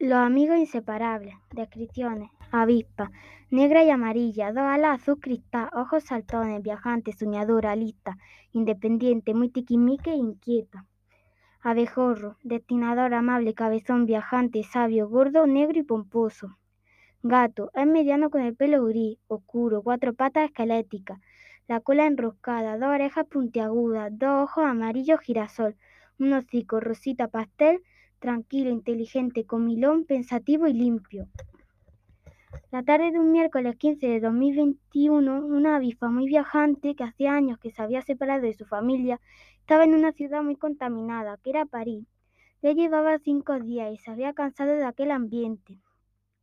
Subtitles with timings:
[0.00, 1.34] Los amigos inseparables.
[1.52, 2.30] Descripciones.
[2.50, 3.12] Avispa.
[3.50, 4.50] Negra y amarilla.
[4.50, 5.68] Dos alas azul cristal.
[5.74, 6.62] Ojos saltones.
[6.62, 7.12] Viajante.
[7.12, 7.76] Soñadora.
[7.76, 8.16] Lista.
[8.52, 9.34] Independiente.
[9.34, 10.86] Muy tiquimique e inquieta.
[11.60, 12.38] Abejorro.
[12.42, 13.52] Destinador amable.
[13.52, 14.06] Cabezón.
[14.06, 14.62] Viajante.
[14.62, 15.06] Sabio.
[15.10, 15.46] Gordo.
[15.46, 16.56] Negro y pomposo.
[17.22, 17.70] Gato.
[17.74, 19.18] Es mediano con el pelo gris.
[19.26, 19.82] Oscuro.
[19.82, 21.20] Cuatro patas esqueléticas.
[21.68, 22.78] La cola enroscada.
[22.78, 24.10] Dos orejas puntiagudas.
[24.18, 25.76] Dos ojos amarillos girasol.
[26.18, 27.82] Un hocico rosita pastel
[28.20, 31.26] tranquilo, inteligente, comilón, pensativo y limpio.
[32.70, 37.58] La tarde de un miércoles 15 de 2021, una avispa muy viajante que hacía años
[37.58, 39.20] que se había separado de su familia
[39.60, 42.06] estaba en una ciudad muy contaminada, que era París.
[42.62, 45.78] Ya llevaba cinco días y se había cansado de aquel ambiente,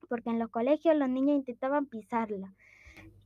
[0.09, 2.53] porque en los colegios los niños intentaban pisarla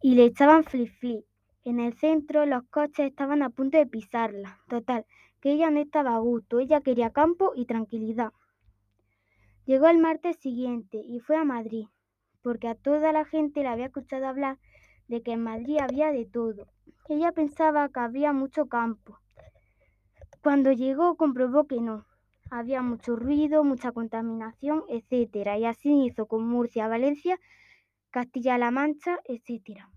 [0.02, 1.26] y le echaban flip-flip.
[1.63, 4.60] En el centro los coches estaban a punto de pisarla.
[4.68, 5.05] Total,
[5.40, 8.34] que ella no estaba a gusto, ella quería campo y tranquilidad.
[9.72, 11.88] Llegó el martes siguiente y fue a Madrid,
[12.41, 14.58] porque a toda la gente le había escuchado hablar
[15.08, 16.68] de que en Madrid había de todo.
[17.08, 19.22] Ella pensaba que había mucho campo.
[20.44, 22.05] Cuando llegó comprobó que no.
[22.50, 27.40] Había mucho ruido, mucha contaminación, etcétera, y así hizo con Murcia, Valencia,
[28.10, 29.90] Castilla-La Mancha, etcétera.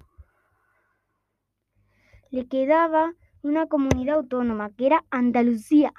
[2.31, 5.93] Le quedaba una comunidad autónoma que era Andalucía.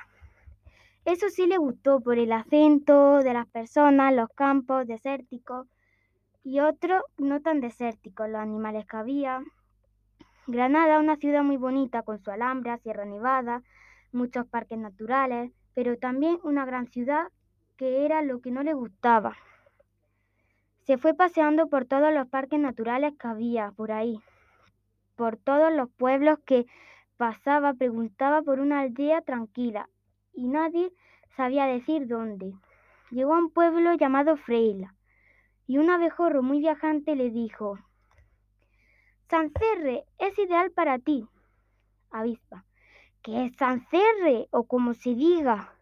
[1.06, 5.68] Eso sí le gustó por el acento de las personas, los campos desérticos
[6.44, 9.44] y otros no tan desérticos, los animales que había.
[10.48, 13.62] Granada, una ciudad muy bonita con su Alhambra, Sierra Nevada,
[14.12, 17.28] muchos parques naturales, pero también una gran ciudad
[17.78, 19.38] que era lo que no le gustaba.
[20.88, 24.20] Se fue paseando por todos los parques naturales que había por ahí,
[25.16, 26.66] por todos los pueblos que
[27.16, 29.88] pasaba, preguntaba por una aldea tranquila
[30.36, 30.92] y nadie
[31.36, 32.54] sabía decir dónde.
[33.12, 34.96] Llegó a un pueblo llamado Freila
[35.68, 37.80] y un abejorro muy viajante le dijo,
[39.30, 41.28] Sancerre es ideal para ti.
[42.12, 42.66] Avispa,
[43.24, 45.74] ¿qué es Sancerre o como se diga?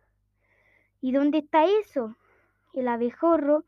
[1.01, 2.15] ¿Y dónde está eso?
[2.73, 3.65] El abejorro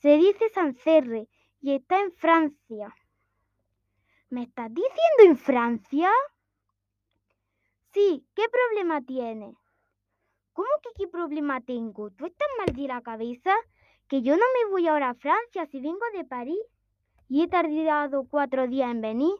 [0.00, 1.28] se dice Sancerre
[1.60, 2.94] y está en Francia.
[4.30, 6.10] ¿Me estás diciendo en Francia?
[7.98, 9.56] Sí, ¿qué problema tienes?
[10.52, 12.10] ¿Cómo que qué problema tengo?
[12.10, 13.50] ¿Tú estás mal de la cabeza?
[14.06, 16.62] Que yo no me voy ahora a Francia si vengo de París.
[17.28, 19.34] Y he tardado cuatro días en venir.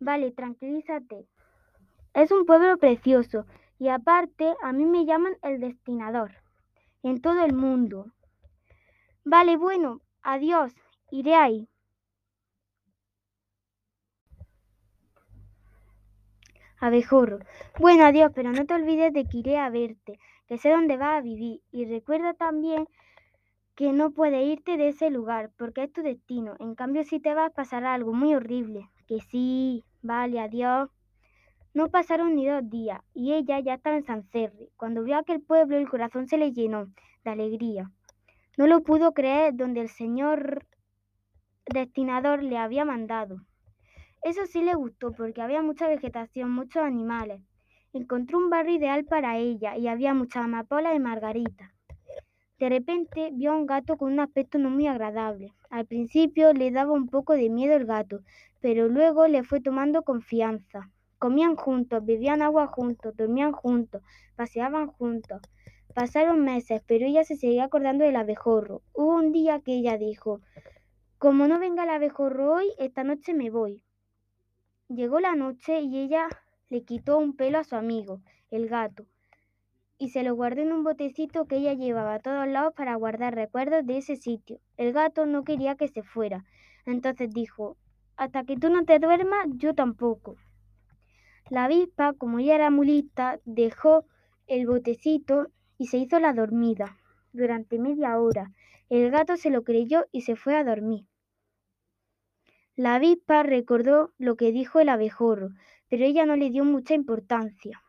[0.00, 1.26] Vale, tranquilízate.
[2.12, 3.46] Es un pueblo precioso
[3.78, 6.32] y aparte a mí me llaman el destinador
[7.02, 8.12] en todo el mundo.
[9.24, 10.74] Vale, bueno, adiós,
[11.10, 11.70] iré ahí.
[16.82, 17.38] Abejorro.
[17.78, 21.18] Bueno, adiós, pero no te olvides de que iré a verte, que sé dónde vas
[21.18, 21.60] a vivir.
[21.70, 22.88] Y recuerda también
[23.76, 26.56] que no puedes irte de ese lugar, porque es tu destino.
[26.58, 28.88] En cambio, si te vas, pasará algo muy horrible.
[29.06, 30.90] Que sí, vale, adiós.
[31.72, 34.70] No pasaron ni dos días, y ella ya estaba en Sancerre.
[34.76, 36.88] Cuando vio aquel pueblo, el corazón se le llenó
[37.22, 37.92] de alegría.
[38.58, 40.66] No lo pudo creer donde el señor
[41.64, 43.36] destinador le había mandado.
[44.22, 47.42] Eso sí le gustó porque había mucha vegetación, muchos animales.
[47.92, 51.72] Encontró un barrio ideal para ella y había muchas amapolas y margaritas.
[52.60, 55.52] De repente vio a un gato con un aspecto no muy agradable.
[55.70, 58.20] Al principio le daba un poco de miedo el gato,
[58.60, 60.88] pero luego le fue tomando confianza.
[61.18, 64.02] Comían juntos, bebían agua juntos, dormían juntos,
[64.36, 65.40] paseaban juntos.
[65.94, 68.82] Pasaron meses, pero ella se seguía acordando del abejorro.
[68.92, 70.40] Hubo un día que ella dijo,
[71.18, 73.82] como no venga el abejorro hoy, esta noche me voy.
[74.94, 76.28] Llegó la noche y ella
[76.68, 78.20] le quitó un pelo a su amigo,
[78.50, 79.06] el gato,
[79.96, 83.34] y se lo guardó en un botecito que ella llevaba a todos lados para guardar
[83.34, 84.60] recuerdos de ese sitio.
[84.76, 86.44] El gato no quería que se fuera,
[86.84, 87.78] entonces dijo,
[88.18, 90.36] hasta que tú no te duermas, yo tampoco.
[91.48, 94.04] La avispa, como ella era muy lista, dejó
[94.46, 95.46] el botecito
[95.78, 96.98] y se hizo la dormida
[97.32, 98.52] durante media hora.
[98.90, 101.06] El gato se lo creyó y se fue a dormir.
[102.74, 105.50] La avispa recordó lo que dijo el abejorro,
[105.90, 107.82] pero ella no le dio mucha importancia.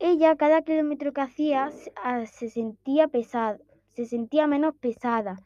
[0.00, 1.70] Ella cada kilómetro que hacía
[2.02, 3.58] ah, se sentía pesada,
[3.90, 5.36] se sentía menos pesada,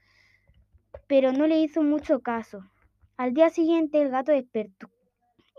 [1.07, 2.61] pero no le hizo mucho caso.
[3.19, 4.89] Al día siguiente el gato despertó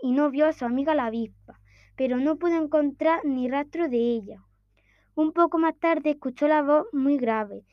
[0.02, 1.60] y no vio a su amiga la avispa,
[1.94, 4.42] pero no pudo encontrar ni rastro de ella.
[5.14, 7.64] Un poco más tarde escuchó la voz muy grave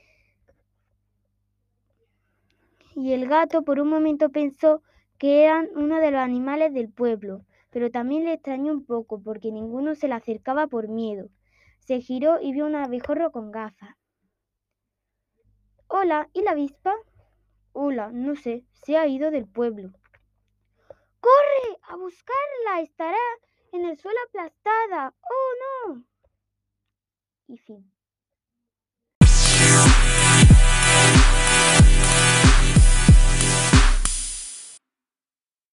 [2.95, 4.81] y el gato por un momento pensó
[5.17, 9.51] que eran uno de los animales del pueblo, pero también le extrañó un poco porque
[9.51, 11.29] ninguno se le acercaba por miedo.
[11.79, 13.95] Se giró y vio un abejorro con gafas.
[15.87, 16.95] Hola, ¿y la avispa?
[17.73, 19.91] Hola, no sé, se ha ido del pueblo.
[21.19, 22.81] ¡Corre a buscarla!
[22.81, 23.17] Estará
[23.73, 25.13] en el suelo aplastada.
[25.21, 26.05] ¡Oh, no!
[27.47, 27.91] Y fin.